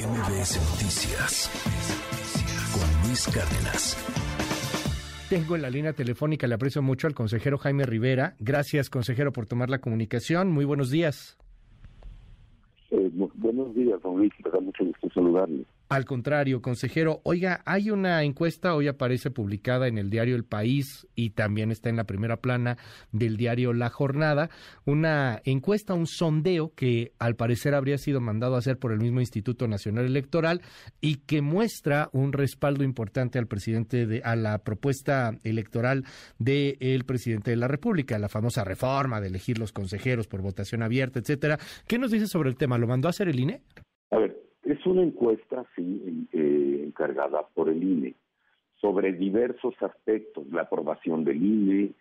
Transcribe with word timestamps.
MBS 0.00 0.56
Noticias 0.70 1.50
con 2.72 3.06
Luis 3.06 3.26
Cárdenas. 3.26 3.98
Tengo 5.28 5.56
en 5.56 5.62
la 5.62 5.68
línea 5.68 5.92
telefónica, 5.92 6.46
le 6.46 6.54
aprecio 6.54 6.80
mucho 6.80 7.06
al 7.06 7.12
consejero 7.12 7.58
Jaime 7.58 7.84
Rivera. 7.84 8.34
Gracias, 8.38 8.88
consejero, 8.88 9.30
por 9.30 9.44
tomar 9.44 9.68
la 9.68 9.80
comunicación. 9.80 10.52
Muy 10.52 10.64
buenos 10.64 10.90
días. 10.90 11.36
Eh, 12.90 13.10
buenos 13.12 13.74
días, 13.74 14.00
don 14.00 14.16
Luis. 14.16 14.32
Me 14.42 14.50
da 14.50 14.60
mucho 14.60 14.86
gusto 14.86 15.10
saludarle. 15.12 15.66
Al 15.90 16.04
contrario, 16.04 16.62
consejero, 16.62 17.20
oiga, 17.24 17.62
hay 17.66 17.90
una 17.90 18.22
encuesta, 18.22 18.76
hoy 18.76 18.86
aparece 18.86 19.32
publicada 19.32 19.88
en 19.88 19.98
el 19.98 20.08
diario 20.08 20.36
El 20.36 20.44
País 20.44 21.08
y 21.16 21.30
también 21.30 21.72
está 21.72 21.88
en 21.88 21.96
la 21.96 22.04
primera 22.04 22.36
plana 22.36 22.78
del 23.10 23.36
diario 23.36 23.72
La 23.72 23.90
Jornada, 23.90 24.50
una 24.84 25.42
encuesta, 25.44 25.94
un 25.94 26.06
sondeo 26.06 26.72
que 26.76 27.12
al 27.18 27.34
parecer 27.34 27.74
habría 27.74 27.98
sido 27.98 28.20
mandado 28.20 28.54
a 28.54 28.58
hacer 28.58 28.78
por 28.78 28.92
el 28.92 29.00
mismo 29.00 29.18
Instituto 29.18 29.66
Nacional 29.66 30.04
Electoral 30.04 30.62
y 31.00 31.16
que 31.16 31.42
muestra 31.42 32.08
un 32.12 32.32
respaldo 32.32 32.84
importante 32.84 33.40
al 33.40 33.48
presidente 33.48 34.06
de, 34.06 34.22
a 34.22 34.36
la 34.36 34.58
propuesta 34.58 35.36
electoral 35.42 36.04
del 36.38 37.04
presidente 37.04 37.50
de 37.50 37.56
la 37.56 37.66
República, 37.66 38.16
la 38.20 38.28
famosa 38.28 38.62
reforma 38.62 39.20
de 39.20 39.26
elegir 39.26 39.58
los 39.58 39.72
consejeros 39.72 40.28
por 40.28 40.40
votación 40.40 40.84
abierta, 40.84 41.18
etcétera. 41.18 41.58
¿Qué 41.88 41.98
nos 41.98 42.12
dice 42.12 42.28
sobre 42.28 42.48
el 42.48 42.54
tema? 42.54 42.78
¿Lo 42.78 42.86
mandó 42.86 43.08
a 43.08 43.10
hacer 43.10 43.26
el 43.26 43.40
INE? 43.40 43.64
Una 44.90 45.02
encuesta, 45.02 45.64
sí, 45.76 46.26
eh, 46.32 46.82
encargada 46.84 47.46
por 47.54 47.68
el 47.68 47.80
INE 47.80 48.16
sobre 48.80 49.12
diversos 49.12 49.80
aspectos, 49.82 50.44
la 50.50 50.62
aprobación 50.62 51.22
del 51.22 51.36
INE, 51.36 51.92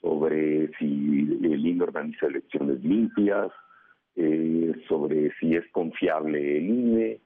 sobre 0.00 0.66
si 0.76 1.38
el 1.40 1.64
INE 1.64 1.84
organiza 1.84 2.26
elecciones 2.26 2.82
limpias, 2.82 3.52
eh, 4.16 4.72
sobre 4.88 5.30
si 5.38 5.54
es 5.54 5.64
confiable 5.70 6.56
el 6.58 6.68
INE 6.68 7.20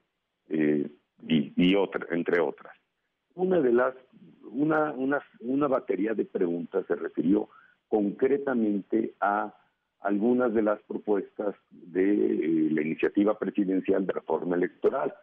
eh, 0.49 0.87
y 1.27 1.75
entre 2.11 2.39
otras. 2.39 2.73
Una 3.33 3.59
de 3.59 3.73
las, 3.73 3.95
una, 4.43 4.91
una, 4.91 5.19
una 5.39 5.67
batería 5.67 6.13
de 6.13 6.25
preguntas 6.25 6.85
se 6.87 6.95
refirió 6.95 7.49
concretamente 7.87 9.15
a 9.19 9.51
algunas 10.01 10.53
de 10.53 10.61
las 10.61 10.81
propuestas 10.83 11.55
de 11.71 12.03
eh, 12.03 12.69
la 12.71 12.81
iniciativa 12.81 13.37
presidencial 13.37 14.05
de 14.05 14.13
reforma 14.13 14.55
electoral, 14.55 15.13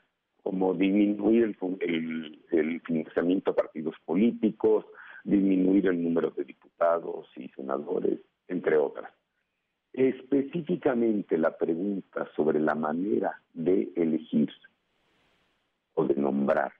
como 0.42 0.74
disminuir 0.74 1.56
el, 1.80 2.82
financiamiento 2.84 3.52
a 3.52 3.54
partidos 3.54 3.94
políticos, 4.04 4.84
disminuir 5.24 5.86
el 5.86 6.02
número 6.02 6.30
de 6.30 6.44
diputados 6.44 7.26
y 7.36 7.48
senadores, 7.50 8.20
entre 8.48 8.76
otras. 8.76 9.10
Específicamente 9.92 11.38
la 11.38 11.56
pregunta 11.56 12.28
sobre 12.36 12.60
la 12.60 12.74
manera 12.74 13.40
de 13.54 13.90
elegir 13.96 14.50
o 15.94 16.04
de 16.04 16.14
nombrar 16.14 16.72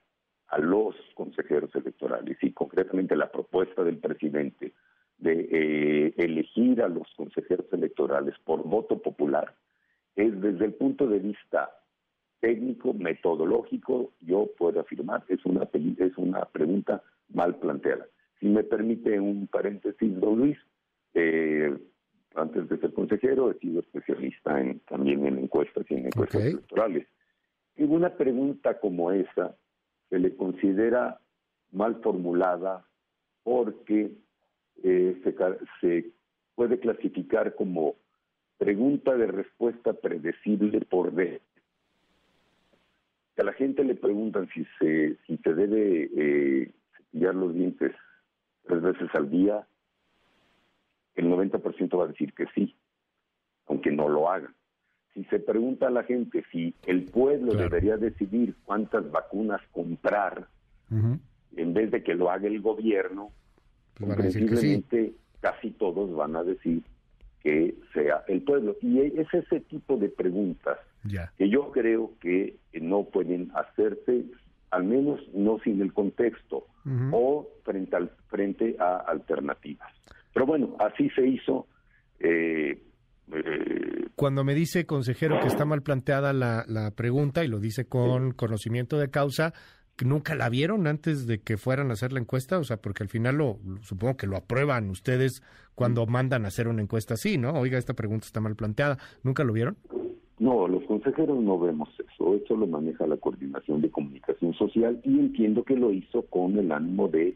a 0.47 0.59
los 0.59 0.95
consejeros 1.15 1.73
electorales 1.73 2.37
y 2.41 2.51
concretamente 2.51 3.15
la 3.15 3.31
propuesta 3.31 3.83
del 3.83 3.97
presidente 3.97 4.73
de 5.25 5.49
eh, 5.51 6.13
elegir 6.17 6.83
a 6.83 6.87
los 6.87 7.07
consejeros 7.15 7.65
electorales 7.71 8.35
por 8.45 8.63
voto 8.63 9.01
popular 9.01 9.55
es 10.15 10.39
desde 10.39 10.65
el 10.65 10.73
punto 10.75 11.07
de 11.07 11.19
vista 11.19 11.71
técnico, 12.39 12.93
metodológico, 12.93 14.11
yo 14.21 14.47
puedo 14.55 14.79
afirmar, 14.79 15.23
es 15.27 15.43
una, 15.45 15.67
es 15.97 16.17
una 16.17 16.45
pregunta 16.45 17.01
mal 17.33 17.55
planteada. 17.55 18.05
Si 18.39 18.45
me 18.45 18.63
permite 18.63 19.19
un 19.19 19.47
paréntesis, 19.47 20.19
don 20.19 20.37
Luis, 20.37 20.57
eh, 21.15 21.75
antes 22.35 22.69
de 22.69 22.77
ser 22.77 22.93
consejero 22.93 23.49
he 23.49 23.57
sido 23.57 23.79
especialista 23.79 24.61
en, 24.61 24.79
también 24.81 25.25
en 25.25 25.39
encuestas 25.39 25.85
y 25.89 25.95
en 25.95 26.05
encuestas 26.05 26.45
electorales. 26.45 27.07
Y 27.75 27.83
una 27.83 28.15
pregunta 28.15 28.79
como 28.79 29.11
esa 29.11 29.55
se 30.09 30.19
le 30.19 30.35
considera 30.35 31.19
mal 31.71 31.95
formulada 32.03 32.85
porque 33.43 34.11
eh, 34.83 35.21
se, 35.81 36.11
puede 36.55 36.79
clasificar 36.79 37.55
como 37.55 37.95
pregunta 38.57 39.15
de 39.15 39.27
respuesta 39.27 39.93
predecible 39.93 40.81
por 40.81 41.13
D. 41.13 41.41
A 43.37 43.43
la 43.43 43.53
gente 43.53 43.83
le 43.83 43.95
preguntan 43.95 44.47
si 44.53 44.65
se, 44.79 45.17
si 45.27 45.37
se 45.37 45.53
debe 45.53 46.09
eh, 46.15 46.71
cepillar 46.95 47.35
los 47.35 47.53
dientes 47.53 47.91
tres 48.65 48.81
veces 48.81 49.09
al 49.13 49.29
día, 49.29 49.67
el 51.15 51.27
90% 51.27 51.99
va 51.99 52.05
a 52.05 52.07
decir 52.07 52.33
que 52.33 52.45
sí, 52.55 52.75
aunque 53.67 53.91
no 53.91 54.07
lo 54.09 54.29
haga. 54.29 54.53
Si 55.13 55.23
se 55.25 55.39
pregunta 55.39 55.87
a 55.87 55.91
la 55.91 56.03
gente 56.03 56.43
si 56.51 56.73
el 56.85 57.05
pueblo 57.05 57.53
debería 57.53 57.95
decidir 57.97 58.53
cuántas 58.65 59.09
vacunas 59.11 59.61
comprar, 59.71 60.47
en 60.91 61.73
vez 61.73 61.89
de 61.91 62.03
que 62.03 62.15
lo 62.15 62.29
haga 62.29 62.47
el 62.47 62.61
gobierno, 62.61 63.31
comprensiblemente 63.99 65.13
casi 65.39 65.71
todos 65.71 66.13
van 66.15 66.35
a 66.35 66.43
decir 66.43 66.81
que 67.41 67.75
sea 67.93 68.23
el 68.27 68.41
pueblo. 68.41 68.75
Y 68.81 68.99
es 68.99 69.31
ese 69.33 69.59
tipo 69.61 69.97
de 69.97 70.09
preguntas 70.09 70.79
que 71.37 71.49
yo 71.49 71.71
creo 71.71 72.13
que 72.19 72.57
no 72.81 73.03
pueden 73.03 73.51
hacerse, 73.53 74.25
al 74.71 74.83
menos 74.85 75.19
no 75.33 75.59
sin 75.63 75.81
el 75.81 75.93
contexto, 75.93 76.65
o 77.11 77.47
frente, 77.63 77.95
al, 77.95 78.11
frente 78.27 78.75
a 78.79 78.97
alternativas. 78.97 79.91
Pero 80.33 80.45
bueno, 80.45 80.75
así 80.79 81.09
se 81.11 81.27
hizo. 81.27 81.67
Eh, 82.19 82.81
eh, 83.31 84.05
Cuando 84.15 84.43
me 84.43 84.53
dice, 84.55 84.85
consejero, 84.85 85.39
que 85.39 85.47
está 85.47 85.65
mal 85.65 85.81
planteada 85.81 86.33
la, 86.33 86.65
la 86.67 86.91
pregunta 86.91 87.43
y 87.43 87.47
lo 87.47 87.59
dice 87.59 87.85
con 87.85 88.31
conocimiento 88.31 88.97
de 88.97 89.09
causa, 89.09 89.53
nunca 90.03 90.35
la 90.35 90.49
vieron 90.49 90.87
antes 90.87 91.25
de 91.27 91.39
que 91.39 91.57
fueran 91.57 91.89
a 91.89 91.93
hacer 91.93 92.11
la 92.11 92.19
encuesta? 92.19 92.59
O 92.59 92.63
sea, 92.63 92.77
porque 92.77 93.03
al 93.03 93.09
final 93.09 93.37
lo, 93.37 93.59
supongo 93.81 94.17
que 94.17 94.27
lo 94.27 94.35
aprueban 94.35 94.89
ustedes 94.89 95.41
cuando 95.75 96.05
mandan 96.05 96.43
a 96.43 96.49
hacer 96.49 96.67
una 96.67 96.81
encuesta 96.81 97.13
así, 97.13 97.37
¿no? 97.37 97.53
Oiga, 97.53 97.77
esta 97.77 97.93
pregunta 97.93 98.25
está 98.25 98.41
mal 98.41 98.55
planteada. 98.55 98.97
¿Nunca 99.23 99.43
lo 99.45 99.53
vieron? 99.53 99.77
No, 100.39 100.67
los 100.67 100.83
consejeros 100.83 101.41
no 101.41 101.57
vemos 101.59 101.89
eso. 101.97 102.35
Eso 102.35 102.57
lo 102.57 102.67
maneja 102.67 103.07
la 103.07 103.17
Coordinación 103.17 103.81
de 103.81 103.89
Comunicación 103.89 104.53
Social 104.53 104.99
y 105.03 105.19
entiendo 105.19 105.63
que 105.63 105.77
lo 105.77 105.91
hizo 105.91 106.23
con 106.23 106.57
el 106.57 106.71
ánimo 106.71 107.07
de 107.07 107.35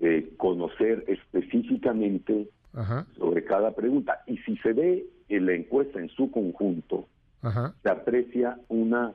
eh, 0.00 0.32
conocer 0.38 1.04
específicamente 1.08 2.48
sobre 3.18 3.44
cada 3.44 3.72
pregunta. 3.72 4.22
Y 4.26 4.38
si 4.38 4.56
se 4.58 4.72
ve 4.72 5.06
en 5.28 5.46
la 5.46 5.52
encuesta 5.52 6.00
en 6.00 6.08
su 6.08 6.30
conjunto, 6.30 7.06
se 7.82 7.90
aprecia 7.90 8.58
una 8.68 9.14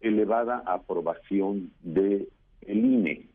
elevada 0.00 0.62
aprobación 0.66 1.70
de 1.82 2.28
el 2.62 2.84
INE. 2.84 3.26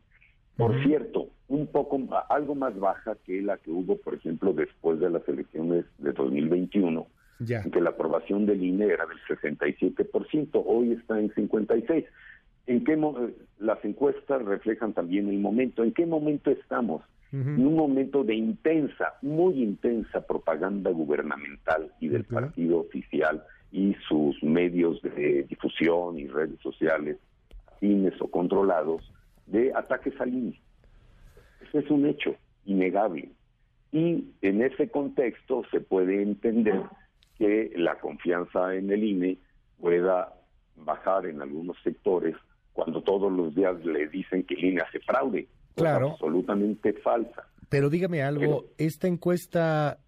Por 0.56 0.82
cierto, 0.84 1.28
un 1.48 1.66
poco 1.66 2.00
algo 2.28 2.54
más 2.54 2.78
baja 2.78 3.16
que 3.26 3.42
la 3.42 3.56
que 3.58 3.70
hubo, 3.70 3.96
por 3.96 4.14
ejemplo, 4.14 4.52
después 4.52 5.00
de 5.00 5.10
las 5.10 5.26
elecciones 5.28 5.84
de 5.98 6.12
2021, 6.12 7.06
en 7.40 7.70
que 7.70 7.80
la 7.80 7.90
aprobación 7.90 8.46
del 8.46 8.62
INE 8.62 8.86
era 8.86 9.04
del 9.06 9.18
67%, 9.38 10.62
hoy 10.64 10.92
está 10.92 11.18
en 11.18 11.34
56. 11.34 12.04
¿En 12.66 12.84
qué 12.84 12.98
las 13.58 13.84
encuestas 13.84 14.42
reflejan 14.42 14.94
también 14.94 15.28
el 15.28 15.38
momento? 15.38 15.82
¿En 15.82 15.92
qué 15.92 16.06
momento 16.06 16.50
estamos? 16.50 17.02
En 17.32 17.66
un 17.66 17.74
momento 17.74 18.22
de 18.22 18.36
intensa, 18.36 19.14
muy 19.20 19.60
intensa 19.60 20.24
propaganda 20.24 20.92
gubernamental 20.92 21.90
y 21.98 22.06
del 22.06 22.22
partido 22.22 22.78
oficial 22.78 23.42
y 23.74 23.96
sus 24.08 24.40
medios 24.40 25.02
de 25.02 25.42
difusión 25.48 26.16
y 26.16 26.28
redes 26.28 26.60
sociales 26.60 27.16
afines 27.66 28.14
o 28.20 28.28
controlados 28.28 29.02
de 29.46 29.74
ataques 29.74 30.14
al 30.20 30.32
INE. 30.32 30.60
Ese 31.60 31.80
es 31.80 31.90
un 31.90 32.06
hecho 32.06 32.36
innegable. 32.66 33.30
Y 33.90 34.28
en 34.42 34.62
ese 34.62 34.88
contexto 34.90 35.64
se 35.72 35.80
puede 35.80 36.22
entender 36.22 36.82
que 37.36 37.72
la 37.74 37.98
confianza 37.98 38.76
en 38.76 38.92
el 38.92 39.02
INE 39.02 39.38
pueda 39.80 40.32
bajar 40.76 41.26
en 41.26 41.42
algunos 41.42 41.76
sectores 41.82 42.36
cuando 42.72 43.02
todos 43.02 43.32
los 43.32 43.56
días 43.56 43.84
le 43.84 44.06
dicen 44.06 44.44
que 44.44 44.54
el 44.54 44.66
INE 44.66 44.82
hace 44.82 45.00
fraude. 45.00 45.48
Claro. 45.74 46.12
Absolutamente 46.12 46.92
falsa. 46.92 47.48
Pero 47.70 47.90
dígame 47.90 48.22
algo, 48.22 48.66
¿esta 48.78 49.08
encuesta 49.08 49.98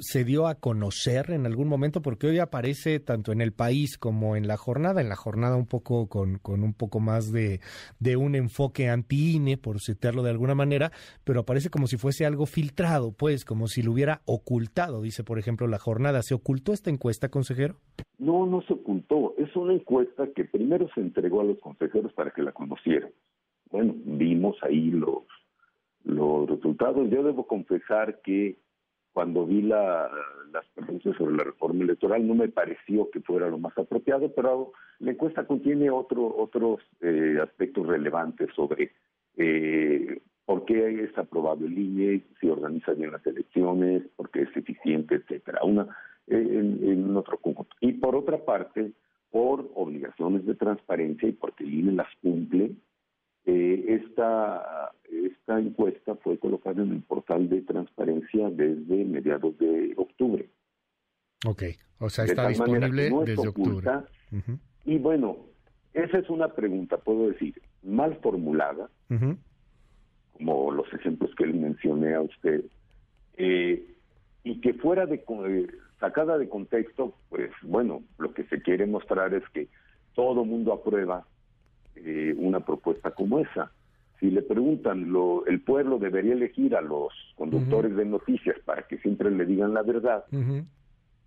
se 0.00 0.24
dio 0.24 0.46
a 0.46 0.56
conocer 0.56 1.30
en 1.30 1.46
algún 1.46 1.68
momento? 1.68 2.02
Porque 2.02 2.26
hoy 2.26 2.38
aparece 2.38 3.00
tanto 3.00 3.32
en 3.32 3.40
el 3.40 3.52
país 3.52 3.98
como 3.98 4.36
en 4.36 4.46
la 4.46 4.56
jornada, 4.56 5.00
en 5.00 5.08
la 5.08 5.16
jornada 5.16 5.56
un 5.56 5.66
poco 5.66 6.08
con, 6.08 6.38
con 6.38 6.62
un 6.62 6.74
poco 6.74 7.00
más 7.00 7.32
de, 7.32 7.60
de 7.98 8.16
un 8.16 8.34
enfoque 8.34 8.88
anti-INE, 8.88 9.56
por 9.56 9.80
citarlo 9.80 10.22
de 10.22 10.30
alguna 10.30 10.54
manera, 10.54 10.92
pero 11.24 11.40
aparece 11.40 11.70
como 11.70 11.86
si 11.86 11.96
fuese 11.96 12.26
algo 12.26 12.46
filtrado, 12.46 13.12
pues, 13.12 13.44
como 13.44 13.66
si 13.68 13.82
lo 13.82 13.92
hubiera 13.92 14.22
ocultado, 14.24 15.02
dice 15.02 15.24
por 15.24 15.38
ejemplo 15.38 15.66
la 15.66 15.78
jornada. 15.78 16.22
¿Se 16.22 16.34
ocultó 16.34 16.72
esta 16.72 16.90
encuesta, 16.90 17.28
consejero? 17.28 17.76
No, 18.18 18.46
no 18.46 18.62
se 18.62 18.72
ocultó. 18.72 19.34
Es 19.38 19.54
una 19.56 19.74
encuesta 19.74 20.26
que 20.34 20.44
primero 20.44 20.88
se 20.94 21.00
entregó 21.00 21.40
a 21.40 21.44
los 21.44 21.58
consejeros 21.58 22.12
para 22.12 22.30
que 22.30 22.42
la 22.42 22.52
conocieran. 22.52 23.10
Bueno, 23.70 23.94
vimos 24.04 24.56
ahí 24.62 24.90
los, 24.90 25.24
los 26.04 26.48
resultados. 26.48 27.10
Yo 27.10 27.22
debo 27.22 27.46
confesar 27.46 28.20
que 28.22 28.58
cuando 29.16 29.46
vi 29.46 29.62
la, 29.62 30.10
las 30.52 30.66
preguntas 30.74 31.16
sobre 31.16 31.36
la 31.36 31.44
reforma 31.44 31.82
electoral 31.84 32.28
no 32.28 32.34
me 32.34 32.48
pareció 32.48 33.10
que 33.10 33.22
fuera 33.22 33.48
lo 33.48 33.56
más 33.56 33.72
apropiado, 33.78 34.30
pero 34.34 34.72
la 34.98 35.12
encuesta 35.12 35.46
contiene 35.46 35.88
otro, 35.88 36.36
otros 36.36 36.82
eh, 37.00 37.38
aspectos 37.42 37.86
relevantes 37.86 38.50
sobre 38.54 38.92
eh, 39.38 40.20
por 40.44 40.66
qué 40.66 41.04
es 41.04 41.16
aprobado 41.16 41.64
el 41.64 41.78
INE, 41.78 42.24
si 42.38 42.50
organiza 42.50 42.92
bien 42.92 43.10
las 43.10 43.26
elecciones, 43.26 44.02
por 44.16 44.28
qué 44.28 44.42
es 44.42 44.54
eficiente, 44.54 45.14
etcétera, 45.14 45.64
una 45.64 45.96
en, 46.26 46.86
en 46.86 47.16
otro 47.16 47.38
conjunto. 47.38 47.74
Y 47.80 47.92
por 47.92 48.16
otra 48.16 48.44
parte, 48.44 48.92
por 49.30 49.70
obligaciones 49.76 50.44
de 50.44 50.56
transparencia 50.56 51.26
y 51.26 51.32
porque 51.32 51.64
el 51.64 51.72
INE 51.72 51.92
las 51.92 52.14
cumple, 52.20 52.72
eh, 53.46 54.02
esta, 54.04 54.92
esta 55.58 55.68
encuesta 55.68 56.14
fue 56.16 56.38
colocada 56.38 56.82
en 56.82 56.92
el 56.92 57.02
portal 57.02 57.48
de 57.48 57.62
transparencia 57.62 58.50
desde 58.50 59.04
mediados 59.04 59.56
de 59.58 59.94
octubre. 59.96 60.48
Ok, 61.46 61.62
o 61.98 62.10
sea, 62.10 62.24
está 62.24 62.48
disponible 62.48 63.10
desde 63.24 63.48
octubre. 63.48 63.90
Y 64.84 64.98
bueno, 64.98 65.36
esa 65.94 66.18
es 66.18 66.28
una 66.30 66.48
pregunta, 66.48 66.98
puedo 66.98 67.28
decir, 67.28 67.60
mal 67.82 68.16
formulada, 68.22 68.88
como 70.32 70.70
los 70.72 70.92
ejemplos 70.92 71.30
que 71.36 71.46
le 71.46 71.54
mencioné 71.54 72.14
a 72.14 72.22
usted, 72.22 72.64
eh, 73.36 73.94
y 74.44 74.60
que 74.60 74.74
fuera 74.74 75.06
de 75.06 75.16
eh, 75.16 75.66
sacada 75.98 76.38
de 76.38 76.48
contexto, 76.48 77.14
pues 77.28 77.50
bueno, 77.62 78.02
lo 78.18 78.32
que 78.32 78.44
se 78.44 78.60
quiere 78.62 78.86
mostrar 78.86 79.34
es 79.34 79.42
que 79.50 79.68
todo 80.14 80.44
mundo 80.44 80.72
aprueba 80.72 81.26
eh, 81.96 82.34
una 82.36 82.60
propuesta 82.60 83.10
como 83.10 83.38
esa. 83.38 83.72
Si 84.20 84.30
le 84.30 84.42
preguntan, 84.42 85.12
lo, 85.12 85.44
el 85.46 85.60
pueblo 85.60 85.98
debería 85.98 86.32
elegir 86.32 86.74
a 86.74 86.80
los 86.80 87.12
conductores 87.36 87.94
de 87.96 88.04
noticias 88.04 88.56
para 88.64 88.82
que 88.86 88.98
siempre 88.98 89.30
le 89.30 89.44
digan 89.44 89.74
la 89.74 89.82
verdad, 89.82 90.24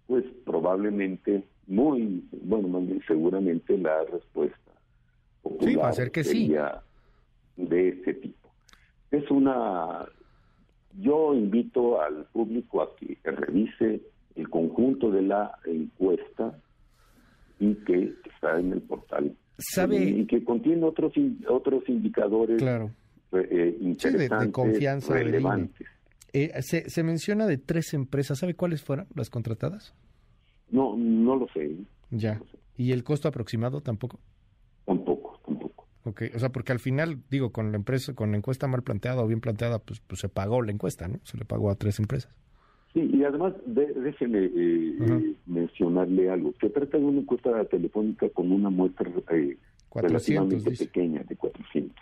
pues 0.07 0.25
probablemente, 0.43 1.43
muy, 1.67 2.23
bueno, 2.41 2.81
seguramente 3.07 3.77
la 3.77 4.03
respuesta 4.05 4.69
sí, 5.59 5.75
va 5.75 5.89
a 5.89 5.93
ser 5.93 6.11
que 6.11 6.23
sí. 6.23 6.53
de 7.57 7.89
ese 7.89 8.13
tipo. 8.15 8.49
Es 9.11 9.29
una, 9.31 10.05
yo 10.99 11.33
invito 11.33 12.01
al 12.01 12.25
público 12.25 12.81
a 12.81 12.95
que 12.95 13.17
revise 13.23 14.01
el 14.35 14.49
conjunto 14.49 15.11
de 15.11 15.23
la 15.23 15.57
encuesta 15.65 16.57
y 17.59 17.75
que 17.75 18.13
está 18.25 18.59
en 18.59 18.73
el 18.73 18.81
portal 18.81 19.35
y 19.91 20.25
que 20.25 20.43
contiene 20.43 20.83
otros 20.83 21.13
otros 21.47 21.83
indicadores 21.87 22.57
claro. 22.57 22.91
Eh, 23.31 23.77
interesantes, 23.81 24.47
de, 24.47 24.51
confianza 24.51 25.13
relevantes. 25.13 25.87
Eh, 26.33 26.51
se, 26.61 26.89
se 26.89 27.03
menciona 27.03 27.47
de 27.47 27.57
tres 27.57 27.93
empresas, 27.93 28.39
¿sabe 28.39 28.55
cuáles 28.55 28.81
fueron 28.83 29.07
las 29.15 29.29
contratadas? 29.29 29.93
No, 30.71 30.95
no 30.95 31.35
lo 31.35 31.47
sé. 31.49 31.71
Ya. 32.11 32.41
¿Y 32.77 32.91
el 32.91 33.03
costo 33.03 33.27
aproximado 33.27 33.81
tampoco? 33.81 34.19
Tampoco, 34.85 35.39
tampoco. 35.45 35.87
Ok, 36.05 36.23
o 36.33 36.39
sea, 36.39 36.49
porque 36.49 36.71
al 36.71 36.79
final, 36.79 37.19
digo, 37.29 37.51
con 37.51 37.71
la 37.71 37.77
empresa, 37.77 38.13
con 38.13 38.31
la 38.31 38.37
encuesta 38.37 38.67
mal 38.67 38.83
planteada 38.83 39.21
o 39.21 39.27
bien 39.27 39.41
planteada, 39.41 39.79
pues, 39.79 39.99
pues 39.99 40.21
se 40.21 40.29
pagó 40.29 40.61
la 40.61 40.71
encuesta, 40.71 41.07
¿no? 41.07 41.19
Se 41.23 41.37
le 41.37 41.45
pagó 41.45 41.69
a 41.69 41.75
tres 41.75 41.99
empresas. 41.99 42.33
Sí, 42.93 43.09
y 43.13 43.23
además 43.23 43.53
déjeme 43.65 44.49
eh, 44.55 45.35
mencionarle 45.45 46.29
algo. 46.29 46.53
Se 46.59 46.69
trata 46.69 46.97
de 46.97 47.03
una 47.03 47.19
encuesta 47.19 47.63
telefónica 47.65 48.29
con 48.29 48.51
una 48.51 48.69
muestra 48.71 49.11
eh, 49.31 49.57
relativamente 49.93 50.71
pequeña 50.71 51.23
de 51.23 51.35
400. 51.35 51.95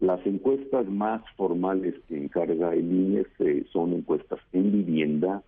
Las 0.00 0.24
encuestas 0.26 0.86
más 0.88 1.22
formales 1.36 1.94
que 2.08 2.16
encarga 2.16 2.74
el 2.74 2.90
INE 2.90 3.26
eh, 3.38 3.64
son 3.72 3.94
encuestas 3.94 4.40
en 4.52 4.72
vivienda 4.72 5.42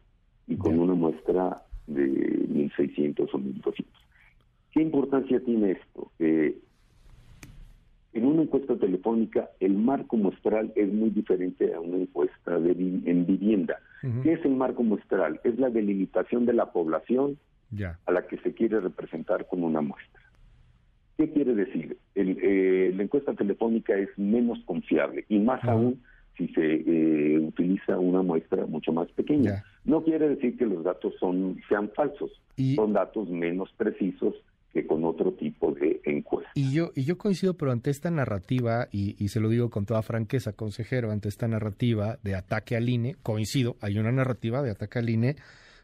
y 0.47 0.57
con 0.57 0.79
una 0.79 0.95
muestra 0.95 1.63
de 1.87 2.49
1.600 2.49 3.29
o 3.33 3.39
1.200. 3.39 3.85
¿Qué 4.73 4.81
importancia 4.81 5.41
tiene 5.41 5.73
esto? 5.73 6.11
Eh, 6.19 6.59
en 8.15 8.27
una 8.27 8.43
encuesta 8.43 8.77
telefónica, 8.77 9.51
el 9.61 9.75
marco 9.75 10.17
muestral 10.17 10.73
es 10.77 10.93
muy 10.93 11.11
diferente 11.11 11.73
a 11.73 11.81
una 11.81 11.97
encuesta 11.97 12.59
de 12.59 12.73
en 12.73 13.27
vivienda. 13.27 13.79
¿Qué 14.23 14.33
es 14.33 14.45
el 14.45 14.57
marco 14.57 14.83
muestral? 14.83 15.41
Es 15.45 15.59
la 15.59 15.71
delimitación 15.71 16.45
de 16.45 16.53
la 16.53 16.73
población 16.73 17.39
a 18.05 18.13
la 18.13 18.27
que 18.27 18.37
se 18.39 18.53
quiere 18.53 18.81
representar 18.81 19.47
con 19.47 19.63
una 19.63 19.81
muestra. 19.81 20.21
¿Qué 21.17 21.31
quiere 21.31 21.55
decir? 21.55 21.97
Eh, 22.15 22.93
la 22.95 23.03
encuesta 23.03 23.33
telefónica 23.35 23.97
es 23.97 24.09
menos 24.19 24.59
confiable 24.65 25.25
y 25.29 25.39
más 25.39 25.63
aún 25.65 26.03
si 26.37 26.49
se 26.49 26.83
eh, 26.87 27.39
utiliza 27.39 27.99
una 27.99 28.23
muestra 28.23 28.67
mucho 28.67 28.93
más 28.93 29.09
pequeña. 29.13 29.65
No 29.85 30.03
quiere 30.03 30.29
decir 30.29 30.59
que 30.59 30.67
los 30.67 30.85
datos 30.85 31.15
son 31.19 31.61
sean 31.69 31.91
falsos, 31.95 32.31
son 32.75 32.93
datos 32.93 33.29
menos 33.31 33.73
precisos 33.77 34.35
que 34.73 34.87
con 34.87 35.05
otro 35.05 35.33
tipo 35.33 35.73
de 35.73 36.01
encuesta. 36.05 36.51
Y 36.55 36.73
yo, 36.73 36.93
y 36.95 37.05
yo 37.05 37.19
coincido, 37.19 37.55
pero 37.55 37.73
ante 37.73 37.91
esta 37.91 38.11
narrativa, 38.11 38.89
y, 38.91 39.17
y, 39.23 39.29
se 39.29 39.41
lo 39.41 39.49
digo 39.49 39.71
con 39.71 39.87
toda 39.87 40.03
franqueza, 40.03 40.53
consejero, 40.53 41.11
ante 41.11 41.29
esta 41.29 41.49
narrativa 41.49 42.19
de 42.23 42.35
ataque 42.35 42.77
al 42.77 42.89
INE, 42.89 43.17
coincido, 43.23 43.77
hay 43.81 43.99
una 43.99 44.13
narrativa 44.13 44.63
de 44.63 44.71
ataque 44.71 44.99
al 44.99 45.11
INE, 45.11 45.37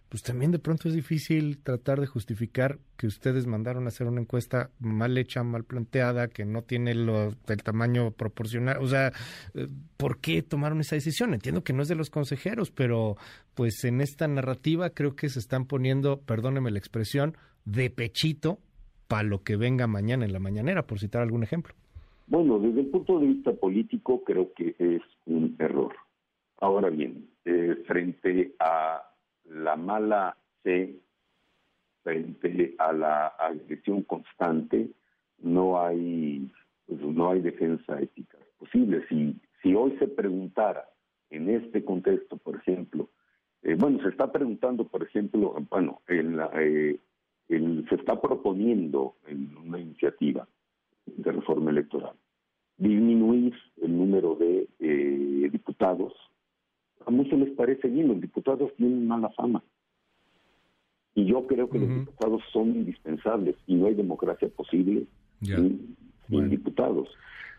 pues 0.08 0.22
también 0.22 0.50
de 0.50 0.58
pronto 0.58 0.88
es 0.88 0.94
difícil 0.94 1.58
tratar 1.58 2.00
de 2.00 2.06
justificar 2.06 2.78
que 2.96 3.06
ustedes 3.06 3.46
mandaron 3.46 3.84
a 3.84 3.88
hacer 3.88 4.06
una 4.06 4.22
encuesta 4.22 4.70
mal 4.78 5.18
hecha, 5.18 5.42
mal 5.42 5.64
planteada, 5.64 6.28
que 6.28 6.46
no 6.46 6.62
tiene 6.62 6.94
lo, 6.94 7.34
el 7.46 7.62
tamaño 7.62 8.10
proporcional. 8.12 8.78
O 8.80 8.88
sea, 8.88 9.12
eh, 9.54 9.68
¿por 9.98 10.18
qué 10.18 10.42
tomaron 10.42 10.80
esa 10.80 10.96
decisión? 10.96 11.34
Entiendo 11.34 11.62
que 11.62 11.74
no 11.74 11.82
es 11.82 11.88
de 11.88 11.94
los 11.94 12.08
consejeros, 12.08 12.70
pero 12.70 13.18
pues 13.54 13.84
en 13.84 14.00
esta 14.00 14.26
narrativa 14.28 14.90
creo 14.90 15.14
que 15.14 15.28
se 15.28 15.40
están 15.40 15.66
poniendo, 15.66 16.20
perdóneme 16.22 16.70
la 16.70 16.78
expresión, 16.78 17.36
de 17.66 17.90
pechito 17.90 18.60
para 19.08 19.22
lo 19.22 19.42
que 19.42 19.56
venga 19.56 19.86
mañana 19.86 20.24
en 20.24 20.32
la 20.32 20.38
mañanera, 20.38 20.86
por 20.86 21.00
citar 21.00 21.22
algún 21.22 21.42
ejemplo. 21.42 21.74
Bueno, 22.26 22.58
desde 22.58 22.80
el 22.80 22.86
punto 22.88 23.18
de 23.18 23.26
vista 23.26 23.52
político 23.54 24.22
creo 24.22 24.52
que 24.52 24.76
es 24.78 25.02
un 25.24 25.56
error. 25.58 25.94
Ahora 26.60 26.90
bien, 26.90 27.26
eh, 27.46 27.82
frente 27.86 28.54
a 28.60 29.02
la 29.46 29.76
mala 29.76 30.36
fe, 30.62 30.96
frente 32.02 32.74
a 32.78 32.92
la 32.92 33.28
agresión 33.28 34.02
constante, 34.02 34.90
no 35.38 35.80
hay 35.80 36.52
pues, 36.86 37.00
no 37.00 37.30
hay 37.30 37.40
defensa 37.40 38.00
ética 38.00 38.36
posible. 38.58 39.04
Si, 39.08 39.40
si 39.62 39.74
hoy 39.74 39.96
se 39.98 40.08
preguntara 40.08 40.84
en 41.30 41.48
este 41.48 41.84
contexto, 41.84 42.36
por 42.36 42.56
ejemplo, 42.56 43.08
eh, 43.62 43.74
bueno, 43.78 44.02
se 44.02 44.08
está 44.08 44.30
preguntando, 44.30 44.84
por 44.84 45.02
ejemplo, 45.02 45.54
bueno, 45.70 46.00
en 46.08 46.36
la, 46.36 46.50
eh, 46.54 46.98
se 47.48 47.94
está 47.94 48.20
proponiendo 48.20 49.14
en 49.26 49.56
una 49.56 49.78
iniciativa 49.78 50.46
de 51.06 51.32
reforma 51.32 51.70
electoral 51.70 52.14
disminuir 52.78 53.54
el 53.82 53.98
número 53.98 54.36
de 54.36 54.68
eh, 54.78 55.48
diputados. 55.50 56.14
A 57.04 57.10
muchos 57.10 57.38
les 57.38 57.50
parece 57.50 57.88
bien, 57.88 58.08
los 58.08 58.20
diputados 58.20 58.72
tienen 58.76 59.06
mala 59.06 59.28
fama. 59.30 59.62
Y 61.14 61.26
yo 61.26 61.46
creo 61.46 61.68
que 61.68 61.80
los 61.80 61.88
diputados 61.88 62.42
son 62.52 62.68
indispensables 62.68 63.56
y 63.66 63.74
no 63.74 63.86
hay 63.86 63.94
democracia 63.94 64.48
posible 64.48 65.04
sin, 65.40 65.96
diputados. 66.28 67.08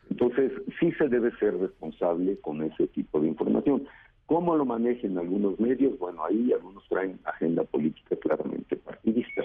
Entonces, 0.09 0.53
sí 0.79 0.91
se 0.93 1.09
debe 1.09 1.31
ser 1.37 1.57
responsable 1.57 2.39
con 2.39 2.63
ese 2.63 2.87
tipo 2.87 3.19
de 3.19 3.27
información. 3.27 3.85
¿Cómo 4.27 4.55
lo 4.55 4.63
manejen 4.63 5.17
algunos 5.17 5.59
medios? 5.59 5.99
Bueno, 5.99 6.23
ahí 6.23 6.53
algunos 6.53 6.87
traen 6.87 7.19
agenda 7.25 7.63
política 7.63 8.15
claramente 8.15 8.77
partidista. 8.77 9.43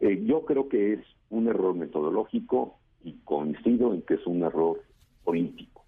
Eh, 0.00 0.22
yo 0.24 0.44
creo 0.44 0.68
que 0.68 0.94
es 0.94 1.00
un 1.28 1.48
error 1.48 1.74
metodológico 1.74 2.78
y 3.04 3.12
coincido 3.24 3.94
en 3.94 4.02
que 4.02 4.14
es 4.14 4.26
un 4.26 4.42
error 4.42 4.82
político. 5.24 5.84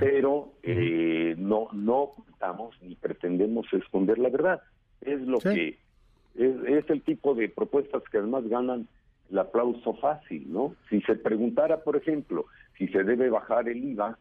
Pero 0.00 0.54
eh, 0.62 1.34
no 1.36 1.68
no 1.72 1.96
ocultamos 1.98 2.74
ni 2.80 2.94
pretendemos 2.94 3.66
esconder 3.72 4.18
la 4.18 4.30
verdad. 4.30 4.62
Es 5.02 5.20
lo 5.20 5.38
que 5.40 5.78
es, 6.34 6.56
es, 6.66 6.88
el 6.88 7.02
tipo 7.02 7.34
de 7.34 7.50
propuestas 7.50 8.02
que 8.10 8.18
además 8.18 8.48
ganan 8.48 8.88
el 9.30 9.38
aplauso 9.38 9.94
fácil, 9.94 10.50
¿no? 10.50 10.74
Si 10.88 11.02
se 11.02 11.16
preguntara, 11.16 11.82
por 11.82 11.96
ejemplo, 11.96 12.46
si 12.78 12.88
se 12.88 13.04
debe 13.04 13.28
bajar 13.28 13.68
el 13.68 13.84
IVA, 13.84 14.18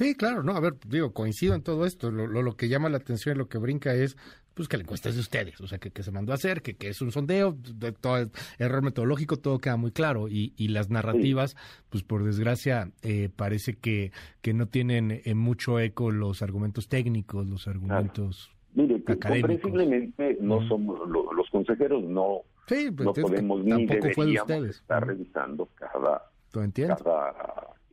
Sí, 0.00 0.14
claro, 0.14 0.42
no, 0.42 0.52
a 0.52 0.60
ver, 0.60 0.76
digo, 0.86 1.12
coincido 1.12 1.54
en 1.54 1.62
todo 1.62 1.84
esto. 1.84 2.10
Lo, 2.10 2.26
lo, 2.26 2.56
que 2.56 2.70
llama 2.70 2.88
la 2.88 2.96
atención 2.96 3.36
y 3.36 3.38
lo 3.38 3.50
que 3.50 3.58
brinca 3.58 3.92
es 3.92 4.16
pues 4.54 4.66
que 4.66 4.78
la 4.78 4.84
encuesta 4.84 5.10
es 5.10 5.16
de 5.16 5.20
ustedes, 5.20 5.60
o 5.60 5.66
sea, 5.66 5.76
que, 5.76 5.90
que 5.90 6.02
se 6.02 6.10
mandó 6.10 6.32
a 6.32 6.36
hacer, 6.36 6.62
que, 6.62 6.74
que 6.74 6.88
es 6.88 7.02
un 7.02 7.12
sondeo, 7.12 7.54
de, 7.76 7.92
todo 7.92 8.30
error 8.58 8.82
metodológico, 8.82 9.36
todo 9.36 9.58
queda 9.58 9.76
muy 9.76 9.90
claro. 9.90 10.26
Y, 10.26 10.54
y 10.56 10.68
las 10.68 10.88
narrativas, 10.88 11.54
pues 11.90 12.02
por 12.02 12.24
desgracia, 12.24 12.90
eh, 13.02 13.28
parece 13.36 13.74
que, 13.74 14.10
que 14.40 14.54
no 14.54 14.68
tienen 14.68 15.20
eh, 15.22 15.34
mucho 15.34 15.78
eco 15.78 16.10
los 16.10 16.40
argumentos 16.40 16.88
técnicos, 16.88 17.46
los 17.46 17.68
argumentos 17.68 18.50
Mire, 18.72 19.04
comprensiblemente 19.04 20.38
no 20.40 20.66
somos, 20.66 20.98
los 21.10 21.50
consejeros 21.50 22.04
no, 22.04 22.40
sí, 22.68 22.90
pues, 22.90 23.04
no 23.04 23.12
podemos 23.12 23.62
ni 23.64 23.84
deberíamos 23.84 24.66
estar 24.66 25.06
revisando 25.06 25.68
cada, 25.74 26.22
cada 26.50 26.96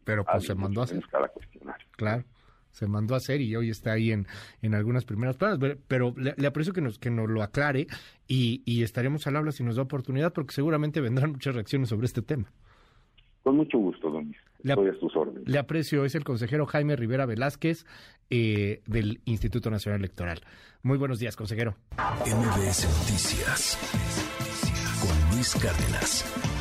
pero 0.08 0.24
pues 0.24 0.46
se 0.46 0.56
mandó 0.56 0.80
a 0.80 0.84
hacer. 0.86 1.04
Cada 1.12 1.28
cuestionario. 1.28 1.86
Claro. 1.98 2.24
se 2.72 2.88
mandó 2.88 3.14
a 3.14 3.18
hacer 3.18 3.42
y 3.42 3.54
hoy 3.58 3.70
está 3.70 3.92
ahí 3.92 4.14
en, 4.14 4.26
en 4.62 4.74
algunas 4.74 5.04
primeras 5.04 5.36
planas. 5.36 5.60
Pero 5.88 6.16
le, 6.16 6.48
aprecio 6.48 6.72
que 6.72 6.80
nos, 6.80 6.98
que 6.98 7.12
nos 7.12 7.30
lo 7.30 7.44
aclare 7.44 7.88
y, 8.26 8.64
y 8.66 8.84
estaremos 8.84 9.28
al 9.28 9.36
habla 9.36 9.52
si 9.52 9.66
nos 9.66 9.76
da 9.76 9.82
oportunidad, 9.82 10.32
porque 10.32 10.54
seguramente 10.54 11.02
vendrán 11.02 11.34
muchas 11.34 11.56
reacciones 11.56 11.90
sobre 11.90 12.06
este 12.06 12.22
tema. 12.22 12.50
Con 13.44 13.58
mucho 13.58 13.78
gusto, 13.78 14.10
don 14.10 14.34
Le, 14.64 14.76
le 15.46 15.60
aprecio, 15.60 16.06
es 16.06 16.16
el 16.16 16.24
consejero 16.24 16.66
Jaime 16.66 16.96
Rivera 16.96 17.26
Velázquez 17.26 17.86
eh, 18.30 18.82
del 18.86 19.20
Instituto 19.26 19.70
Nacional 19.70 20.00
Electoral. 20.00 20.40
Muy 20.84 20.98
buenos 20.98 21.20
días, 21.20 21.36
consejero. 21.36 21.76
MBS 21.98 22.88
Noticias 23.00 23.78
con 25.02 25.36
Luis 25.36 25.54
Cárdenas. 25.56 26.57